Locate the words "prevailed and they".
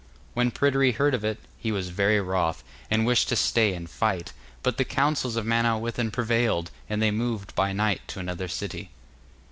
6.09-7.11